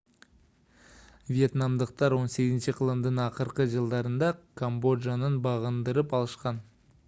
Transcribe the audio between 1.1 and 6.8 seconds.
вьетнамдыктар 18-кылымдын акыркы жылдарында камбоджаны багындырып алышкан